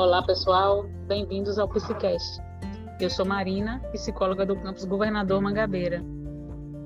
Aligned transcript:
Olá, 0.00 0.22
pessoal. 0.22 0.86
Bem-vindos 1.06 1.58
ao 1.58 1.68
Psicast. 1.68 2.40
Eu 2.98 3.10
sou 3.10 3.26
Marina, 3.26 3.82
psicóloga 3.92 4.46
do 4.46 4.56
campus 4.56 4.86
Governador 4.86 5.42
Mangabeira. 5.42 6.02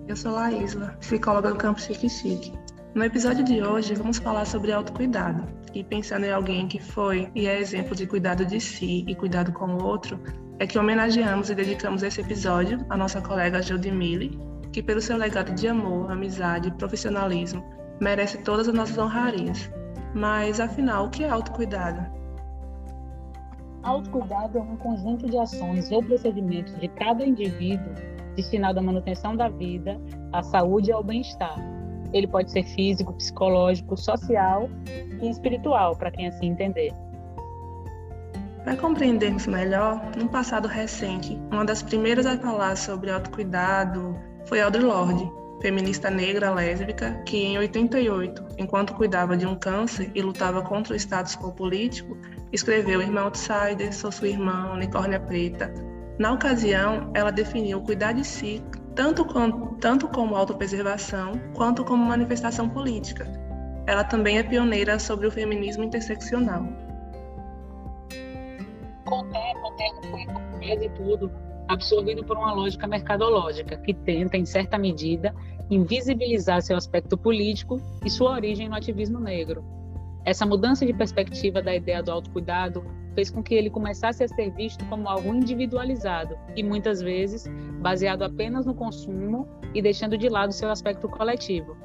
Eu 0.09 0.17
sou 0.17 0.33
Laísla, 0.33 0.97
psicóloga 0.99 1.51
do 1.51 1.57
campus 1.57 1.85
Chique 1.85 2.09
Chique. 2.11 2.53
No 2.93 3.05
episódio 3.05 3.45
de 3.45 3.63
hoje, 3.63 3.95
vamos 3.95 4.19
falar 4.19 4.45
sobre 4.47 4.73
autocuidado. 4.73 5.47
E 5.73 5.85
pensando 5.85 6.27
em 6.27 6.33
alguém 6.33 6.67
que 6.67 6.83
foi 6.83 7.31
e 7.37 7.47
é 7.47 7.57
exemplo 7.61 7.95
de 7.95 8.05
cuidado 8.05 8.45
de 8.45 8.61
si 8.61 9.05
e 9.07 9.15
cuidado 9.15 9.53
com 9.53 9.67
o 9.67 9.85
outro, 9.85 10.19
é 10.59 10.67
que 10.67 10.77
homenageamos 10.77 11.51
e 11.51 11.55
dedicamos 11.55 12.03
esse 12.03 12.21
episódio 12.21 12.85
à 12.91 12.97
nossa 12.97 13.21
colega 13.21 13.61
Mille, 13.93 14.37
que 14.73 14.83
pelo 14.83 15.01
seu 15.01 15.17
legado 15.17 15.55
de 15.55 15.69
amor, 15.69 16.11
amizade 16.11 16.67
e 16.67 16.73
profissionalismo, 16.73 17.65
merece 18.01 18.39
todas 18.39 18.67
as 18.67 18.75
nossas 18.75 18.99
honrarias. 18.99 19.71
Mas, 20.13 20.59
afinal, 20.59 21.07
o 21.07 21.11
que 21.11 21.23
é 21.23 21.31
autocuidado? 21.31 22.14
Autocuidado 23.85 24.57
é 24.57 24.61
um 24.63 24.77
conjunto 24.77 25.29
de 25.29 25.37
ações 25.37 25.93
ou 25.93 26.03
procedimentos 26.03 26.75
de 26.81 26.89
cada 26.89 27.25
indivíduo 27.25 27.93
destinado 28.35 28.79
à 28.79 28.83
manutenção 28.83 29.37
da 29.37 29.49
vida, 29.49 30.01
à 30.33 30.43
saúde 30.43 30.91
e 30.91 30.93
ao 30.93 31.05
bem-estar. 31.05 31.57
Ele 32.13 32.27
pode 32.27 32.51
ser 32.51 32.65
físico, 32.65 33.13
psicológico, 33.13 33.97
social 33.97 34.71
e 35.21 35.29
espiritual, 35.29 35.95
para 35.97 36.11
quem 36.11 36.29
assim 36.29 36.47
entender. 36.47 36.93
Para 38.65 38.77
compreendermos 38.77 39.47
melhor, 39.47 40.01
num 40.17 40.29
passado 40.29 40.67
recente, 40.67 41.39
uma 41.53 41.65
das 41.65 41.83
primeiras 41.83 42.25
a 42.25 42.39
falar 42.39 42.77
sobre 42.77 43.11
autocuidado 43.11 44.17
foi 44.47 44.63
Audre 44.63 44.83
Lorde, 44.83 45.31
feminista 45.61 46.11
negra 46.11 46.51
lésbica 46.53 47.13
que, 47.27 47.37
em 47.37 47.59
88, 47.59 48.43
enquanto 48.59 48.95
cuidava 48.95 49.37
de 49.37 49.47
um 49.47 49.55
câncer 49.55 50.11
e 50.15 50.23
lutava 50.23 50.63
contra 50.63 50.95
o 50.95 50.97
status 50.97 51.37
quo 51.37 51.53
político, 51.53 52.17
escreveu 52.55 53.03
Irmã 53.03 53.23
Outsider, 53.23 53.93
Sou 53.93 54.13
Sua 54.13 54.29
Irmã, 54.29 54.73
Unicórnia 54.73 55.19
Preta. 55.19 55.75
Na 56.19 56.33
ocasião, 56.33 57.11
ela 57.13 57.33
definiu 57.33 57.81
cuidar 57.81 58.13
de 58.13 58.25
si 58.25 58.63
tanto, 58.95 59.25
com, 59.25 59.75
tanto 59.75 60.09
como 60.09 60.37
autopreservação 60.37 61.33
quanto 61.53 61.85
como 61.85 62.05
manifestação 62.05 62.69
política. 62.69 63.27
Ela 63.87 64.05
também 64.05 64.39
é 64.39 64.43
pioneira 64.43 64.99
sobre 64.99 65.27
o 65.27 65.31
feminismo 65.31 65.83
interseccional. 65.83 66.65
Com 69.05 69.19
o 69.19 69.25
tempo, 69.25 69.67
o 69.67 69.73
termo 69.73 70.03
foi, 70.05 70.25
quase 70.25 70.89
tudo, 70.91 71.33
absorvido 71.69 72.25
por 72.25 72.37
uma 72.37 72.55
lógica 72.55 72.87
mercadológica 72.87 73.77
que 73.79 73.93
tenta, 73.93 74.37
em 74.37 74.47
certa 74.47 74.79
medida, 74.79 75.35
invisibilizar 75.69 76.63
seu 76.63 76.77
aspecto 76.77 77.19
político 77.19 77.81
e 78.05 78.09
sua 78.09 78.31
origem 78.31 78.69
no 78.69 78.77
ativismo 78.77 79.19
negro. 79.19 79.65
Essa 80.25 80.47
mudança 80.47 80.87
de 80.87 80.95
perspectiva 80.95 81.61
da 81.61 81.75
ideia 81.75 82.03
do 82.03 82.11
autocuidado 82.11 82.85
fez 83.15 83.31
com 83.31 83.43
que 83.43 83.55
ele 83.55 83.69
começasse 83.69 84.25
a 84.25 84.29
ser 84.29 84.51
visto 84.51 84.85
como 84.87 85.09
algo 85.09 85.35
individualizado 85.35 86.37
e 86.57 86.63
muitas 86.63 87.03
vezes 87.03 87.47
baseado 87.81 88.23
apenas 88.23 88.65
no 88.65 88.75
consumo 88.75 89.47
e 89.75 89.83
deixando 89.83 90.17
de 90.17 90.29
lado 90.29 90.53
seu 90.53 90.71
aspecto 90.71 91.09
coletivo. 91.09 91.77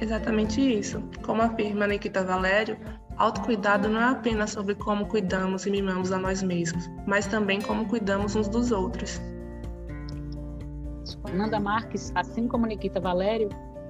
Exatamente 0.00 0.60
isso. 0.60 1.02
Como 1.24 1.42
afirma 1.42 1.86
Nikita 1.88 2.24
Valério, 2.24 2.78
autocuidado 3.16 3.88
não 3.88 4.00
é 4.00 4.04
apenas 4.04 4.50
sobre 4.50 4.76
como 4.76 5.06
cuidamos 5.06 5.66
e 5.66 5.70
mimamos 5.70 6.12
a 6.12 6.18
nós 6.18 6.40
mesmos, 6.40 6.88
mas 7.04 7.26
também 7.26 7.60
como 7.60 7.86
cuidamos 7.86 8.36
uns 8.36 8.48
dos 8.48 8.70
outros. 8.70 9.20
Nanda 11.34 11.58
Marques, 11.58 12.12
assim 12.14 12.46
como 12.46 12.66
Nikita 12.66 13.00
Valério, 13.00 13.48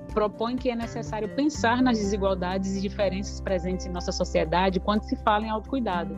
propõe 0.08 0.56
que 0.56 0.70
é 0.70 0.76
necessário 0.76 1.28
pensar 1.34 1.82
nas 1.82 1.98
desigualdades 1.98 2.76
e 2.76 2.80
diferenças 2.80 3.40
presentes 3.40 3.86
em 3.86 3.90
nossa 3.90 4.12
sociedade 4.12 4.80
quando 4.80 5.02
se 5.02 5.16
fala 5.16 5.46
em 5.46 5.50
autocuidado, 5.50 6.16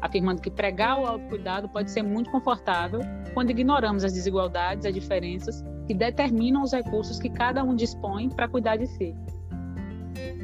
afirmando 0.00 0.40
que 0.40 0.50
pregar 0.50 1.00
o 1.00 1.06
autocuidado 1.06 1.68
pode 1.68 1.90
ser 1.90 2.02
muito 2.02 2.30
confortável 2.30 3.00
quando 3.34 3.50
ignoramos 3.50 4.04
as 4.04 4.12
desigualdades, 4.12 4.84
as 4.84 4.94
diferenças 4.94 5.64
que 5.86 5.94
determinam 5.94 6.62
os 6.62 6.72
recursos 6.72 7.18
que 7.18 7.28
cada 7.28 7.62
um 7.62 7.74
dispõe 7.74 8.28
para 8.28 8.48
cuidar 8.48 8.76
de 8.76 8.86
si. 8.86 9.14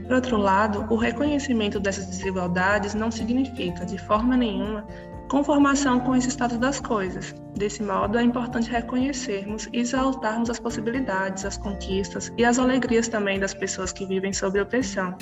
Por 0.06 0.14
outro 0.14 0.36
lado, 0.36 0.86
o 0.92 0.96
reconhecimento 0.96 1.80
dessas 1.80 2.06
desigualdades 2.06 2.94
não 2.94 3.10
significa, 3.10 3.84
de 3.84 3.98
forma 3.98 4.36
nenhuma, 4.36 4.86
conformação 5.28 6.00
com 6.00 6.14
esse 6.14 6.28
estado 6.28 6.58
das 6.58 6.80
coisas. 6.80 7.34
Desse 7.54 7.82
modo, 7.82 8.18
é 8.18 8.22
importante 8.22 8.70
reconhecermos 8.70 9.68
e 9.72 9.78
exaltarmos 9.78 10.50
as 10.50 10.60
possibilidades, 10.60 11.44
as 11.44 11.56
conquistas 11.56 12.32
e 12.36 12.44
as 12.44 12.58
alegrias 12.58 13.08
também 13.08 13.40
das 13.40 13.54
pessoas 13.54 13.92
que 13.92 14.06
vivem 14.06 14.32
sob 14.32 14.60
opressão. 14.60 15.16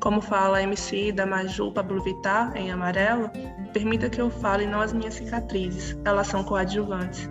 Como 0.00 0.20
fala 0.20 0.58
a 0.58 0.62
MC 0.62 1.12
da 1.12 1.24
Maju 1.24 1.72
Pablo 1.72 2.02
Vittar, 2.02 2.56
em 2.56 2.70
amarelo, 2.70 3.30
permita 3.72 4.10
que 4.10 4.20
eu 4.20 4.30
fale 4.30 4.66
não 4.66 4.80
as 4.80 4.92
minhas 4.92 5.14
cicatrizes, 5.14 5.96
elas 6.04 6.26
são 6.26 6.42
coadjuvantes. 6.44 7.28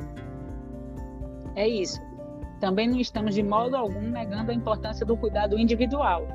É 1.56 1.68
isso. 1.68 2.02
Também 2.60 2.90
não 2.90 3.00
estamos 3.00 3.36
de 3.36 3.44
modo 3.44 3.76
algum 3.76 4.02
negando 4.02 4.52
a 4.52 4.54
importância 4.54 5.06
do 5.06 5.18
cuidado 5.18 5.60
individual, 5.60 6.26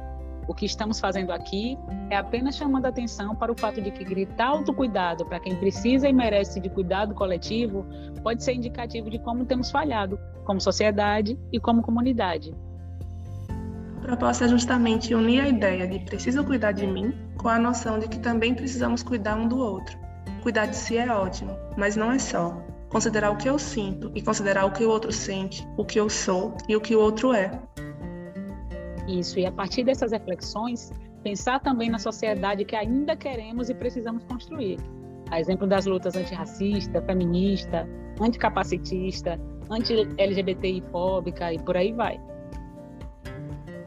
o 0.48 0.54
que 0.54 0.64
estamos 0.64 0.98
fazendo 0.98 1.30
aqui 1.30 1.78
é 2.10 2.16
apenas 2.16 2.56
chamando 2.56 2.86
atenção 2.86 3.36
para 3.36 3.52
o 3.52 3.60
fato 3.60 3.82
de 3.82 3.90
que 3.90 4.02
gritar 4.02 4.48
autocuidado 4.48 5.26
para 5.26 5.38
quem 5.38 5.54
precisa 5.54 6.08
e 6.08 6.12
merece 6.12 6.58
de 6.58 6.70
cuidado 6.70 7.14
coletivo 7.14 7.84
pode 8.22 8.42
ser 8.42 8.54
indicativo 8.54 9.10
de 9.10 9.18
como 9.18 9.44
temos 9.44 9.70
falhado, 9.70 10.18
como 10.44 10.58
sociedade 10.58 11.38
e 11.52 11.60
como 11.60 11.82
comunidade. 11.82 12.54
A 13.98 14.00
proposta 14.00 14.46
é 14.46 14.48
justamente 14.48 15.14
unir 15.14 15.42
a 15.42 15.48
ideia 15.48 15.86
de 15.86 15.98
preciso 15.98 16.42
cuidar 16.42 16.72
de 16.72 16.86
mim 16.86 17.12
com 17.36 17.48
a 17.48 17.58
noção 17.58 17.98
de 17.98 18.08
que 18.08 18.18
também 18.18 18.54
precisamos 18.54 19.02
cuidar 19.02 19.36
um 19.36 19.46
do 19.46 19.58
outro. 19.58 19.98
Cuidar 20.42 20.64
de 20.64 20.76
si 20.76 20.96
é 20.96 21.12
ótimo, 21.12 21.54
mas 21.76 21.94
não 21.94 22.10
é 22.10 22.18
só. 22.18 22.56
Considerar 22.88 23.30
o 23.30 23.36
que 23.36 23.50
eu 23.50 23.58
sinto 23.58 24.10
e 24.14 24.22
considerar 24.22 24.64
o 24.64 24.70
que 24.70 24.82
o 24.82 24.88
outro 24.88 25.12
sente, 25.12 25.68
o 25.76 25.84
que 25.84 26.00
eu 26.00 26.08
sou 26.08 26.56
e 26.66 26.74
o 26.74 26.80
que 26.80 26.96
o 26.96 27.00
outro 27.00 27.34
é 27.34 27.50
isso. 29.08 29.38
E 29.38 29.46
a 29.46 29.52
partir 29.52 29.84
dessas 29.84 30.12
reflexões, 30.12 30.92
pensar 31.22 31.60
também 31.60 31.90
na 31.90 31.98
sociedade 31.98 32.64
que 32.64 32.76
ainda 32.76 33.16
queremos 33.16 33.68
e 33.68 33.74
precisamos 33.74 34.24
construir. 34.24 34.78
A 35.30 35.40
exemplo 35.40 35.66
das 35.66 35.86
lutas 35.86 36.16
antirracista, 36.16 37.02
feminista, 37.02 37.88
anticapacitista, 38.20 39.38
anti-LGBTI-fóbica 39.70 41.52
e 41.52 41.58
por 41.58 41.76
aí 41.76 41.92
vai. 41.92 42.20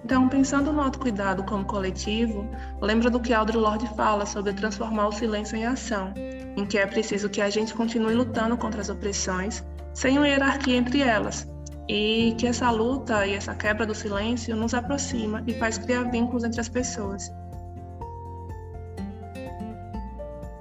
Então, 0.03 0.27
pensando 0.27 0.73
no 0.73 0.81
autocuidado 0.81 1.43
como 1.43 1.63
coletivo, 1.63 2.45
lembra 2.81 3.09
do 3.09 3.19
que 3.19 3.33
Audre 3.33 3.57
Lorde 3.57 3.87
fala 3.95 4.25
sobre 4.25 4.53
transformar 4.53 5.07
o 5.07 5.11
silêncio 5.11 5.55
em 5.55 5.65
ação, 5.65 6.13
em 6.57 6.65
que 6.65 6.77
é 6.77 6.85
preciso 6.85 7.29
que 7.29 7.41
a 7.41 7.49
gente 7.49 7.73
continue 7.73 8.13
lutando 8.13 8.57
contra 8.57 8.81
as 8.81 8.89
opressões, 8.89 9.63
sem 9.93 10.17
uma 10.17 10.27
hierarquia 10.27 10.75
entre 10.75 11.01
elas, 11.01 11.47
e 11.93 12.33
que 12.37 12.47
essa 12.47 12.71
luta 12.71 13.27
e 13.27 13.33
essa 13.33 13.53
quebra 13.53 13.85
do 13.85 13.93
silêncio 13.93 14.55
nos 14.55 14.73
aproxima 14.73 15.43
e 15.45 15.53
faz 15.53 15.77
criar 15.77 16.03
vínculos 16.03 16.45
entre 16.45 16.61
as 16.61 16.69
pessoas. 16.69 17.29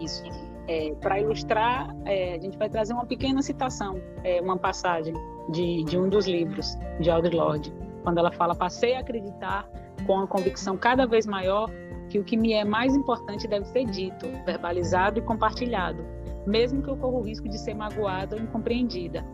Isso. 0.00 0.24
É, 0.66 0.92
Para 1.00 1.20
ilustrar, 1.20 1.94
é, 2.04 2.34
a 2.34 2.38
gente 2.40 2.58
vai 2.58 2.68
trazer 2.68 2.94
uma 2.94 3.06
pequena 3.06 3.42
citação, 3.42 4.00
é, 4.24 4.40
uma 4.40 4.58
passagem 4.58 5.14
de, 5.50 5.84
de 5.84 5.96
um 5.96 6.08
dos 6.08 6.26
livros 6.26 6.76
de 6.98 7.08
Audre 7.08 7.36
Lorde, 7.36 7.72
quando 8.02 8.18
ela 8.18 8.32
fala: 8.32 8.52
Passei 8.52 8.96
a 8.96 9.00
acreditar 9.00 9.70
com 10.08 10.18
a 10.18 10.26
convicção 10.26 10.76
cada 10.76 11.06
vez 11.06 11.26
maior 11.26 11.70
que 12.08 12.18
o 12.18 12.24
que 12.24 12.36
me 12.36 12.54
é 12.54 12.64
mais 12.64 12.96
importante 12.96 13.46
deve 13.46 13.66
ser 13.66 13.84
dito, 13.84 14.26
verbalizado 14.44 15.20
e 15.20 15.22
compartilhado, 15.22 16.04
mesmo 16.44 16.82
que 16.82 16.90
eu 16.90 16.96
corra 16.96 17.18
o 17.18 17.22
risco 17.22 17.48
de 17.48 17.56
ser 17.56 17.74
magoada 17.74 18.34
ou 18.34 18.42
incompreendida. 18.42 19.24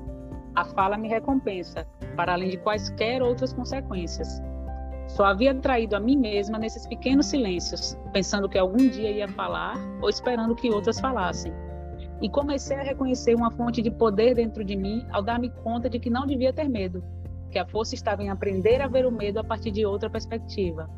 A 0.57 0.65
fala 0.65 0.97
me 0.97 1.07
recompensa, 1.07 1.87
para 2.17 2.33
além 2.33 2.49
de 2.49 2.57
quaisquer 2.57 3.23
outras 3.23 3.53
consequências. 3.53 4.41
Só 5.07 5.27
havia 5.27 5.55
traído 5.55 5.95
a 5.95 6.01
mim 6.01 6.17
mesma 6.17 6.59
nesses 6.59 6.87
pequenos 6.87 7.27
silêncios, 7.27 7.95
pensando 8.11 8.49
que 8.49 8.57
algum 8.57 8.89
dia 8.89 9.11
ia 9.11 9.29
falar 9.29 9.77
ou 10.01 10.09
esperando 10.09 10.55
que 10.55 10.71
outras 10.71 10.99
falassem. 10.99 11.53
E 12.23 12.31
comecei 12.31 12.79
a 12.79 12.83
reconhecer 12.83 13.35
uma 13.35 13.51
fonte 13.51 13.83
de 13.83 13.91
poder 13.91 14.35
dentro 14.35 14.65
de 14.65 14.75
mim 14.75 15.07
ao 15.13 15.23
dar-me 15.23 15.51
conta 15.63 15.91
de 15.91 15.99
que 15.99 16.09
não 16.09 16.27
devia 16.27 16.55
ter 16.55 16.69
medo, 16.71 17.05
que 17.51 17.59
a 17.59 17.67
força 17.67 17.95
estava 17.95 18.23
em 18.23 18.31
aprender 18.31 18.81
a 18.81 18.89
ver 18.89 19.05
o 19.05 19.13
medo 19.13 19.39
a 19.39 19.45
partir 19.45 19.71
de 19.71 19.85
outra 19.85 20.09
perspectiva. 20.09 20.89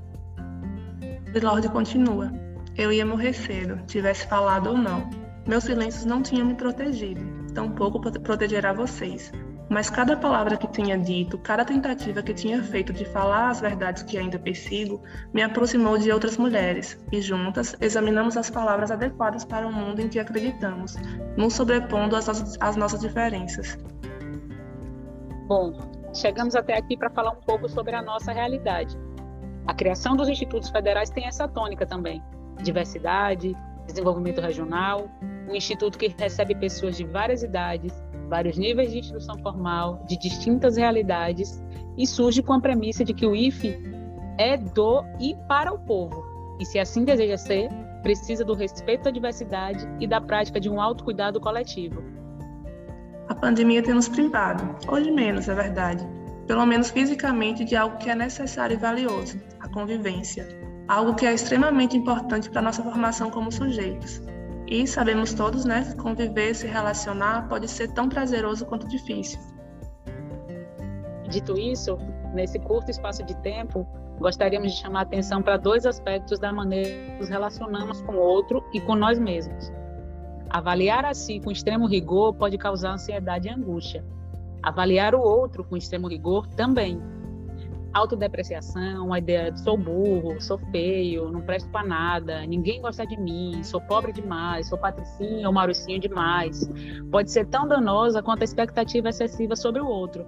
Lorde 1.43 1.69
continua. 1.69 2.33
Eu 2.77 2.93
ia 2.93 3.05
morrer 3.05 3.33
cedo, 3.33 3.85
tivesse 3.87 4.25
falado 4.29 4.71
ou 4.71 4.79
não. 4.79 5.11
Meus 5.47 5.65
silêncios 5.65 6.05
não 6.05 6.23
tinham 6.23 6.47
me 6.47 6.55
protegido, 6.55 7.21
tampouco 7.53 8.01
protegerá 8.21 8.73
vocês. 8.73 9.33
Mas 9.69 9.91
cada 9.91 10.17
palavra 10.17 10.57
que 10.57 10.67
tinha 10.67 10.97
dito, 10.97 11.37
cada 11.39 11.65
tentativa 11.65 12.23
que 12.23 12.33
tinha 12.33 12.63
feito 12.63 12.93
de 12.93 13.05
falar 13.05 13.51
as 13.51 13.61
verdades 13.61 14.03
que 14.03 14.17
ainda 14.17 14.39
persigo, 14.39 15.03
me 15.33 15.43
aproximou 15.43 15.99
de 15.99 16.11
outras 16.11 16.39
mulheres, 16.39 16.99
e 17.13 17.21
juntas 17.21 17.77
examinamos 17.81 18.37
as 18.37 18.49
palavras 18.49 18.91
adequadas 18.91 19.45
para 19.45 19.67
o 19.67 19.73
mundo 19.73 20.01
em 20.01 20.09
que 20.09 20.19
acreditamos, 20.19 20.97
nos 21.37 21.55
sobrepondo 21.55 22.17
às 22.17 22.27
nossas, 22.27 22.77
nossas 22.77 23.01
diferenças. 23.01 23.79
Bom, 25.47 25.73
chegamos 26.15 26.55
até 26.55 26.77
aqui 26.77 26.97
para 26.97 27.11
falar 27.11 27.33
um 27.33 27.41
pouco 27.41 27.69
sobre 27.69 27.95
a 27.95 28.01
nossa 28.01 28.33
realidade. 28.33 28.99
A 29.67 29.75
criação 29.75 30.17
dos 30.17 30.31
institutos 30.31 30.71
federais 30.71 31.11
tem 31.11 31.27
essa 31.27 31.47
tônica 31.47 31.85
também: 31.85 32.23
diversidade, 32.63 33.55
desenvolvimento 33.87 34.41
regional, 34.41 35.11
um 35.49 35.55
instituto 35.55 35.99
que 35.99 36.15
recebe 36.19 36.55
pessoas 36.55 36.97
de 36.97 37.05
várias 37.05 37.43
idades, 37.43 37.93
vários 38.29 38.57
níveis 38.57 38.93
de 38.93 38.99
instrução 38.99 39.37
formal, 39.39 40.05
de 40.07 40.17
distintas 40.19 40.77
realidades, 40.77 41.63
e 41.97 42.07
surge 42.07 42.43
com 42.43 42.53
a 42.53 42.61
premissa 42.61 43.05
de 43.05 43.13
que 43.13 43.27
o 43.27 43.35
IFE 43.35 43.77
é 44.39 44.57
do 44.57 45.03
e 45.19 45.35
para 45.49 45.73
o 45.73 45.79
povo, 45.79 46.25
e 46.61 46.65
se 46.65 46.79
assim 46.79 47.05
deseja 47.05 47.37
ser, 47.37 47.69
precisa 48.03 48.45
do 48.45 48.55
respeito 48.55 49.09
à 49.09 49.11
diversidade 49.11 49.87
e 49.99 50.07
da 50.07 50.21
prática 50.21 50.61
de 50.61 50.71
um 50.71 50.81
autocuidado 50.81 51.41
coletivo. 51.41 52.03
A 53.29 53.35
pandemia 53.35 53.83
tem 53.83 53.95
nos 53.95 54.09
privado, 54.09 54.77
hoje 54.89 55.11
menos, 55.11 55.49
é 55.49 55.55
verdade, 55.55 56.07
pelo 56.47 56.65
menos 56.65 56.91
fisicamente, 56.91 57.65
de 57.65 57.77
algo 57.77 57.99
que 57.99 58.09
é 58.09 58.15
necessário 58.15 58.75
e 58.75 58.79
valioso, 58.79 59.39
a 59.61 59.69
convivência, 59.69 60.49
algo 60.89 61.15
que 61.15 61.27
é 61.27 61.35
extremamente 61.35 61.97
importante 61.97 62.49
para 62.49 62.61
a 62.61 62.63
nossa 62.63 62.83
formação 62.83 63.31
como 63.31 63.53
sujeitos. 63.53 64.23
E 64.71 64.87
sabemos 64.87 65.33
todos, 65.33 65.65
né, 65.65 65.95
conviver, 65.95 66.55
se 66.55 66.67
relacionar 66.67 67.49
pode 67.49 67.67
ser 67.67 67.89
tão 67.95 68.07
prazeroso 68.07 68.67
quanto 68.67 68.87
difícil. 68.87 69.41
Dito 71.31 71.59
isso, 71.59 71.97
nesse 72.35 72.59
curto 72.59 72.91
espaço 72.91 73.23
de 73.25 73.35
tempo, 73.37 73.87
gostaríamos 74.19 74.73
de 74.73 74.79
chamar 74.79 75.01
a 75.01 75.03
atenção 75.03 75.43
para 75.43 75.57
dois 75.57 75.87
aspectos 75.87 76.39
da 76.39 76.53
maneira 76.53 76.91
que 76.91 77.19
nos 77.19 77.31
relacionamos 77.31 78.03
com 78.03 78.13
o 78.13 78.21
outro 78.21 78.63
e 78.75 78.81
com 78.81 78.95
nós 78.95 79.19
mesmos. 79.19 79.73
Avaliar 80.51 81.05
a 81.07 81.15
si 81.15 81.41
com 81.41 81.51
extremo 81.51 81.87
rigor 81.87 82.35
pode 82.35 82.59
causar 82.59 82.93
ansiedade 82.93 83.49
e 83.49 83.51
angústia. 83.51 84.05
Avaliar 84.63 85.15
o 85.15 85.21
outro 85.21 85.65
com 85.65 85.79
extremo 85.79 86.09
rigor 86.09 86.47
também. 86.47 87.01
Autodepreciação, 87.93 89.13
a 89.13 89.19
ideia 89.19 89.51
de 89.51 89.61
sou 89.61 89.77
burro, 89.77 90.41
sou 90.41 90.59
feio, 90.71 91.31
não 91.31 91.41
presto 91.41 91.69
para 91.71 91.87
nada, 91.87 92.47
ninguém 92.47 92.81
gosta 92.81 93.07
de 93.07 93.17
mim, 93.17 93.63
sou 93.63 93.81
pobre 93.81 94.13
demais, 94.13 94.69
sou 94.69 94.77
patricinha 94.77 95.47
ou 95.47 95.53
mauricinho 95.53 95.99
demais, 95.99 96.71
pode 97.11 97.31
ser 97.31 97.47
tão 97.47 97.67
danosa 97.67 98.23
quanto 98.23 98.43
a 98.43 98.45
expectativa 98.45 99.09
excessiva 99.09 99.57
sobre 99.57 99.81
o 99.81 99.87
outro 99.87 100.27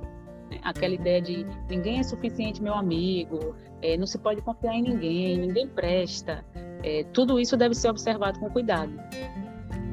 aquela 0.63 0.95
ideia 0.95 1.21
de 1.21 1.47
ninguém 1.69 1.99
é 2.01 2.03
suficiente 2.03 2.63
meu 2.63 2.75
amigo, 2.75 3.55
é, 3.83 3.97
não 3.97 4.07
se 4.07 4.19
pode 4.19 4.43
confiar 4.43 4.75
em 4.75 4.83
ninguém, 4.83 5.39
ninguém 5.39 5.69
presta. 5.69 6.45
É, 6.83 7.05
tudo 7.13 7.39
isso 7.39 7.57
deve 7.57 7.75
ser 7.75 7.89
observado 7.89 8.39
com 8.39 8.51
cuidado. 8.51 8.93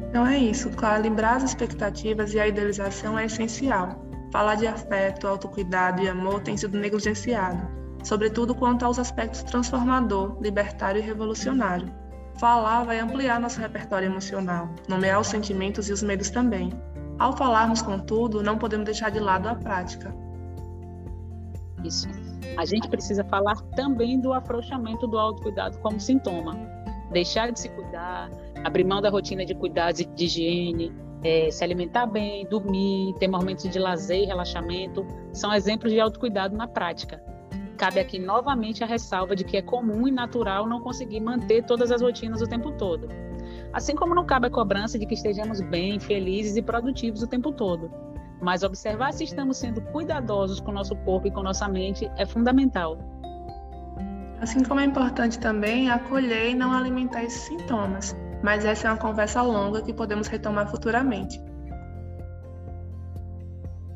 Então 0.09 0.25
é 0.25 0.37
isso, 0.37 0.69
calibrar 0.71 1.37
as 1.37 1.43
expectativas 1.43 2.33
e 2.33 2.39
a 2.39 2.47
idealização 2.47 3.19
é 3.19 3.25
essencial. 3.25 4.06
Falar 4.31 4.55
de 4.55 4.67
afeto, 4.67 5.27
autocuidado 5.27 6.01
e 6.01 6.09
amor 6.09 6.41
tem 6.41 6.57
sido 6.57 6.77
negligenciado, 6.77 7.67
sobretudo 8.03 8.53
quanto 8.53 8.85
aos 8.85 8.99
aspectos 8.99 9.43
transformador, 9.43 10.37
libertário 10.41 10.99
e 10.99 11.05
revolucionário. 11.05 11.93
Falar 12.37 12.83
vai 12.83 12.99
ampliar 12.99 13.39
nosso 13.39 13.59
repertório 13.59 14.07
emocional, 14.07 14.69
nomear 14.87 15.19
os 15.19 15.27
sentimentos 15.27 15.89
e 15.89 15.93
os 15.93 16.03
medos 16.03 16.29
também. 16.29 16.71
Ao 17.17 17.35
falarmos, 17.35 17.81
contudo, 17.81 18.43
não 18.43 18.57
podemos 18.57 18.85
deixar 18.85 19.09
de 19.09 19.19
lado 19.19 19.47
a 19.47 19.55
prática, 19.55 20.13
isso. 21.83 22.07
A 22.57 22.65
gente 22.65 22.87
precisa 22.89 23.23
falar 23.23 23.55
também 23.75 24.19
do 24.19 24.33
afrouxamento 24.33 25.07
do 25.07 25.17
autocuidado 25.17 25.77
como 25.79 25.99
sintoma. 25.99 26.57
Deixar 27.11 27.51
de 27.51 27.59
se 27.59 27.69
cuidar, 27.69 28.29
abrir 28.63 28.83
mão 28.83 29.01
da 29.01 29.09
rotina 29.09 29.45
de 29.45 29.55
cuidados 29.55 30.01
e 30.01 30.05
de 30.05 30.25
higiene, 30.25 30.93
é, 31.27 31.51
se 31.51 31.61
alimentar 31.61 32.05
bem, 32.05 32.47
dormir, 32.47 33.13
ter 33.19 33.27
momentos 33.27 33.69
de 33.69 33.77
lazer 33.77 34.23
e 34.23 34.25
relaxamento, 34.25 35.05
são 35.33 35.53
exemplos 35.53 35.91
de 35.91 35.99
autocuidado 35.99 36.55
na 36.55 36.65
prática. 36.65 37.21
Cabe 37.77 37.99
aqui 37.99 38.17
novamente 38.17 38.81
a 38.81 38.87
ressalva 38.87 39.35
de 39.35 39.43
que 39.43 39.57
é 39.57 39.61
comum 39.61 40.07
e 40.07 40.11
natural 40.11 40.65
não 40.65 40.79
conseguir 40.79 41.19
manter 41.19 41.65
todas 41.65 41.91
as 41.91 42.01
rotinas 42.01 42.41
o 42.41 42.47
tempo 42.47 42.71
todo. 42.71 43.09
Assim 43.73 43.93
como 43.93 44.15
não 44.15 44.25
cabe 44.25 44.47
a 44.47 44.49
cobrança 44.49 44.97
de 44.97 45.05
que 45.05 45.15
estejamos 45.15 45.59
bem, 45.59 45.99
felizes 45.99 46.55
e 46.55 46.61
produtivos 46.61 47.21
o 47.21 47.27
tempo 47.27 47.51
todo. 47.51 47.91
Mas 48.41 48.63
observar 48.63 49.11
se 49.11 49.25
estamos 49.25 49.57
sendo 49.57 49.81
cuidadosos 49.81 50.61
com 50.61 50.71
nosso 50.71 50.95
corpo 50.95 51.27
e 51.27 51.31
com 51.31 51.43
nossa 51.43 51.67
mente 51.67 52.09
é 52.15 52.25
fundamental. 52.25 52.97
Assim 54.39 54.63
como 54.63 54.79
é 54.79 54.85
importante 54.85 55.37
também 55.39 55.89
acolher 55.89 56.51
e 56.51 56.55
não 56.55 56.71
alimentar 56.71 57.23
esses 57.23 57.41
sintomas, 57.41 58.15
mas 58.47 58.63
essa 58.63 58.87
é 58.87 58.91
uma 58.91 58.97
conversa 58.97 59.41
longa 59.41 59.81
que 59.81 59.91
podemos 59.91 60.29
retomar 60.29 60.71
futuramente. 60.71 61.37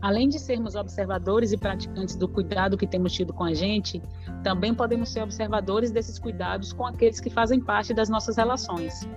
Além 0.02 0.28
de 0.28 0.38
sermos 0.40 0.76
observadores 0.76 1.54
e 1.54 1.58
praticantes 1.58 2.18
do 2.18 2.28
cuidado 2.28 2.78
que 2.78 2.86
temos 2.86 3.14
tido 3.14 3.32
com 3.32 3.46
a 3.46 3.54
gente, 3.54 4.04
também 4.44 4.76
podemos 4.76 5.08
ser 5.08 5.24
observadores 5.24 5.90
desses 5.90 6.20
cuidados 6.20 6.74
com 6.74 6.86
aqueles 6.86 7.22
que 7.22 7.30
fazem 7.30 7.62
parte 7.62 7.94
das 7.94 8.10
nossas 8.10 8.36
relações. 8.36 9.08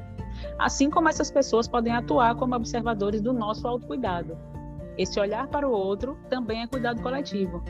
Assim 0.56 0.88
como 0.88 1.08
essas 1.08 1.32
pessoas 1.32 1.66
podem 1.66 1.92
atuar 1.92 2.36
como 2.36 2.54
observadores 2.54 3.20
do 3.20 3.32
nosso 3.32 3.66
autocuidado. 3.66 4.38
Esse 4.96 5.18
olhar 5.18 5.48
para 5.48 5.68
o 5.68 5.72
outro 5.72 6.16
também 6.30 6.62
é 6.62 6.68
cuidado 6.68 7.02
coletivo. 7.02 7.60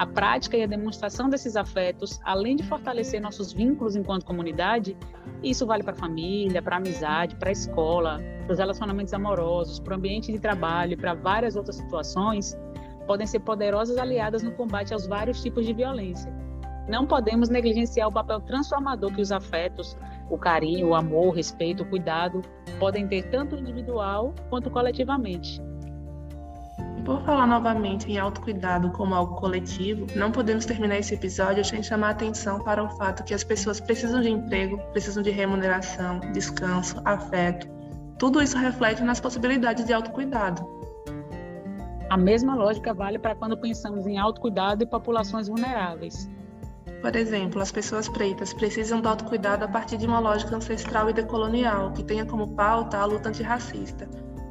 A 0.00 0.06
prática 0.06 0.56
e 0.56 0.62
a 0.62 0.66
demonstração 0.66 1.28
desses 1.28 1.56
afetos, 1.56 2.22
além 2.24 2.56
de 2.56 2.62
fortalecer 2.62 3.20
nossos 3.20 3.52
vínculos 3.52 3.94
enquanto 3.94 4.24
comunidade, 4.24 4.96
isso 5.42 5.66
vale 5.66 5.82
para 5.82 5.92
a 5.92 5.94
família, 5.94 6.62
para 6.62 6.76
a 6.76 6.78
amizade, 6.78 7.36
para 7.36 7.50
a 7.50 7.52
escola, 7.52 8.18
para 8.46 8.52
os 8.54 8.58
relacionamentos 8.58 9.12
amorosos, 9.12 9.78
para 9.78 9.92
o 9.92 9.96
ambiente 9.98 10.32
de 10.32 10.38
trabalho 10.38 10.94
e 10.94 10.96
para 10.96 11.12
várias 11.12 11.54
outras 11.54 11.76
situações, 11.76 12.56
podem 13.06 13.26
ser 13.26 13.40
poderosas 13.40 13.98
aliadas 13.98 14.42
no 14.42 14.52
combate 14.52 14.94
aos 14.94 15.06
vários 15.06 15.42
tipos 15.42 15.66
de 15.66 15.74
violência. 15.74 16.32
Não 16.88 17.06
podemos 17.06 17.50
negligenciar 17.50 18.08
o 18.08 18.12
papel 18.12 18.40
transformador 18.40 19.12
que 19.12 19.20
os 19.20 19.30
afetos, 19.30 19.94
o 20.30 20.38
carinho, 20.38 20.88
o 20.88 20.94
amor, 20.94 21.26
o 21.26 21.30
respeito, 21.30 21.82
o 21.82 21.86
cuidado 21.86 22.40
podem 22.78 23.06
ter 23.06 23.24
tanto 23.24 23.54
individual 23.54 24.34
quanto 24.48 24.70
coletivamente. 24.70 25.60
Por 27.04 27.22
falar 27.22 27.46
novamente 27.46 28.10
em 28.10 28.18
autocuidado 28.18 28.90
como 28.90 29.14
algo 29.14 29.34
coletivo, 29.36 30.06
não 30.14 30.30
podemos 30.30 30.66
terminar 30.66 30.98
esse 30.98 31.14
episódio 31.14 31.64
sem 31.64 31.82
chamar 31.82 32.10
atenção 32.10 32.62
para 32.62 32.82
o 32.82 32.88
fato 32.90 33.24
que 33.24 33.32
as 33.32 33.42
pessoas 33.42 33.80
precisam 33.80 34.20
de 34.20 34.28
emprego, 34.28 34.78
precisam 34.92 35.22
de 35.22 35.30
remuneração, 35.30 36.20
descanso, 36.32 37.00
afeto. 37.04 37.66
Tudo 38.18 38.42
isso 38.42 38.58
reflete 38.58 39.02
nas 39.02 39.18
possibilidades 39.18 39.86
de 39.86 39.92
autocuidado. 39.94 40.62
A 42.10 42.16
mesma 42.16 42.54
lógica 42.54 42.92
vale 42.92 43.18
para 43.18 43.34
quando 43.34 43.56
pensamos 43.56 44.06
em 44.06 44.18
autocuidado 44.18 44.82
e 44.82 44.86
populações 44.86 45.48
vulneráveis. 45.48 46.28
Por 47.00 47.16
exemplo, 47.16 47.62
as 47.62 47.72
pessoas 47.72 48.08
pretas 48.08 48.52
precisam 48.52 49.00
do 49.00 49.08
autocuidado 49.08 49.64
a 49.64 49.68
partir 49.68 49.96
de 49.96 50.06
uma 50.06 50.18
lógica 50.18 50.54
ancestral 50.54 51.08
e 51.08 51.14
decolonial 51.14 51.92
que 51.92 52.04
tenha 52.04 52.26
como 52.26 52.48
pauta 52.48 52.98
a 52.98 53.06
luta 53.06 53.30
antirracista 53.30 54.06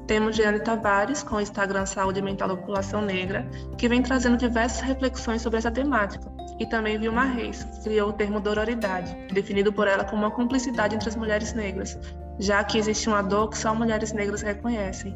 temos 0.09 0.35
Jeane 0.35 0.59
Tavares, 0.59 1.21
com 1.21 1.35
o 1.35 1.39
Instagram 1.39 1.85
Saúde 1.85 2.19
Mental 2.19 2.47
da 2.47 2.57
População 2.57 2.99
Negra, 2.99 3.47
que 3.77 3.87
vem 3.87 4.01
trazendo 4.01 4.37
diversas 4.37 4.81
reflexões 4.81 5.43
sobre 5.43 5.59
essa 5.59 5.69
temática. 5.69 6.25
E 6.59 6.65
também 6.65 6.97
Vilma 6.97 7.25
Reis, 7.25 7.63
que 7.63 7.83
criou 7.83 8.09
o 8.09 8.13
termo 8.13 8.39
dororidade, 8.39 9.15
definido 9.31 9.71
por 9.71 9.87
ela 9.87 10.03
como 10.03 10.23
uma 10.23 10.31
cumplicidade 10.31 10.95
entre 10.95 11.07
as 11.07 11.15
mulheres 11.15 11.53
negras, 11.53 11.95
já 12.39 12.63
que 12.63 12.79
existe 12.79 13.07
uma 13.07 13.21
dor 13.21 13.51
que 13.51 13.57
só 13.59 13.75
mulheres 13.75 14.11
negras 14.11 14.41
reconhecem. 14.41 15.15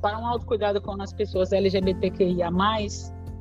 Para 0.00 0.16
um 0.16 0.24
autocuidado 0.24 0.80
com 0.80 1.02
as 1.02 1.12
pessoas 1.12 1.52
LGBTQIA+, 1.52 2.50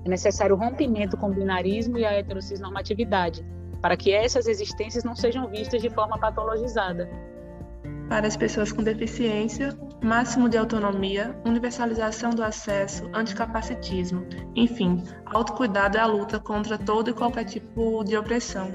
é 0.05 0.09
necessário 0.09 0.55
o 0.55 0.59
rompimento 0.59 1.15
com 1.17 1.29
o 1.29 1.33
binarismo 1.35 1.99
e 1.99 2.03
a 2.03 2.13
heterossexualidade, 2.13 3.45
para 3.79 3.95
que 3.95 4.11
essas 4.11 4.47
existências 4.47 5.03
não 5.03 5.15
sejam 5.15 5.47
vistas 5.47 5.83
de 5.83 5.89
forma 5.91 6.17
patologizada, 6.17 7.07
para 8.09 8.27
as 8.27 8.37
pessoas 8.37 8.71
com 8.71 8.83
deficiência, 8.83 9.77
máximo 10.01 10.47
de 10.47 10.57
autonomia, 10.57 11.35
universalização 11.45 12.29
do 12.29 12.43
acesso, 12.43 13.09
anticapacitismo. 13.13 14.25
Enfim, 14.55 15.03
autocuidado 15.25 15.97
é 15.97 16.01
a 16.01 16.05
luta 16.05 16.39
contra 16.39 16.77
todo 16.77 17.09
e 17.09 17.13
qualquer 17.13 17.45
tipo 17.45 18.03
de 18.03 18.15
opressão. 18.15 18.71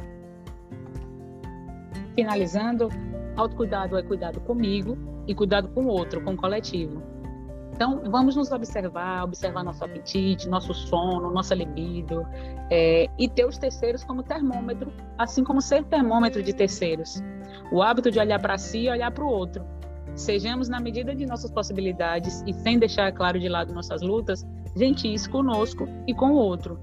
Finalizando, 2.14 2.88
autocuidado 3.36 3.96
é 3.96 4.02
cuidado 4.02 4.40
comigo 4.40 4.98
e 5.26 5.34
cuidado 5.34 5.68
com 5.68 5.84
o 5.84 5.88
outro, 5.88 6.22
com 6.22 6.34
o 6.34 6.36
coletivo. 6.36 7.02
Então, 7.74 8.02
vamos 8.10 8.36
nos 8.36 8.52
observar, 8.52 9.24
observar 9.24 9.64
nosso 9.64 9.82
apetite, 9.82 10.46
nosso 10.46 10.74
sono, 10.74 11.30
nossa 11.30 11.54
libido, 11.54 12.24
é, 12.70 13.08
e 13.18 13.28
ter 13.28 13.46
os 13.46 13.56
terceiros 13.56 14.04
como 14.04 14.22
termômetro, 14.22 14.92
assim 15.16 15.42
como 15.42 15.60
ser 15.62 15.82
termômetro 15.84 16.42
de 16.42 16.52
terceiros. 16.52 17.22
O 17.70 17.82
hábito 17.82 18.10
de 18.10 18.18
olhar 18.18 18.40
para 18.40 18.58
si 18.58 18.80
e 18.80 18.90
olhar 18.90 19.10
para 19.10 19.24
o 19.24 19.28
outro. 19.28 19.64
Sejamos, 20.14 20.68
na 20.68 20.78
medida 20.78 21.14
de 21.14 21.24
nossas 21.24 21.50
possibilidades 21.50 22.42
e 22.46 22.52
sem 22.52 22.78
deixar 22.78 23.12
claro 23.12 23.40
de 23.40 23.48
lado 23.48 23.72
nossas 23.72 24.02
lutas, 24.02 24.46
gentis 24.76 25.26
conosco 25.26 25.88
e 26.06 26.14
com 26.14 26.32
o 26.32 26.36
outro. 26.36 26.78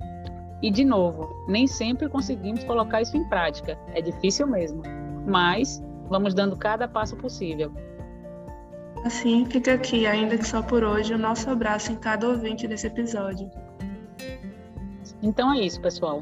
E, 0.61 0.69
de 0.71 0.83
novo, 0.83 1.29
nem 1.47 1.67
sempre 1.67 2.09
conseguimos 2.09 2.63
colocar 2.63 3.01
isso 3.01 3.15
em 3.15 3.23
prática, 3.29 3.77
é 3.93 4.01
difícil 4.01 4.45
mesmo, 4.47 4.81
mas 5.25 5.81
vamos 6.09 6.33
dando 6.33 6.57
cada 6.57 6.87
passo 6.87 7.15
possível. 7.15 7.71
Assim, 9.05 9.45
fica 9.45 9.73
aqui, 9.73 10.05
ainda 10.05 10.37
que 10.37 10.45
só 10.45 10.61
por 10.61 10.83
hoje, 10.83 11.13
o 11.13 11.17
nosso 11.17 11.49
abraço 11.49 11.91
em 11.93 11.95
cada 11.95 12.27
ouvinte 12.27 12.67
desse 12.67 12.87
episódio. 12.87 13.49
Então 15.21 15.53
é 15.53 15.59
isso, 15.59 15.79
pessoal. 15.79 16.21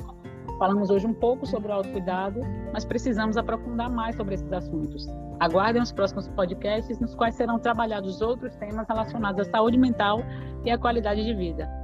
Falamos 0.57 0.89
hoje 0.89 1.05
um 1.05 1.13
pouco 1.13 1.45
sobre 1.45 1.71
o 1.71 1.75
autocuidado, 1.75 2.41
mas 2.73 2.83
precisamos 2.83 3.37
aprofundar 3.37 3.89
mais 3.89 4.15
sobre 4.15 4.35
esses 4.35 4.51
assuntos. 4.51 5.07
Aguardem 5.39 5.81
os 5.81 5.91
próximos 5.91 6.27
podcasts, 6.29 6.99
nos 6.99 7.13
quais 7.13 7.35
serão 7.35 7.59
trabalhados 7.59 8.21
outros 8.21 8.55
temas 8.55 8.87
relacionados 8.87 9.47
à 9.47 9.51
saúde 9.51 9.77
mental 9.77 10.19
e 10.65 10.71
à 10.71 10.77
qualidade 10.77 11.23
de 11.23 11.33
vida. 11.33 11.76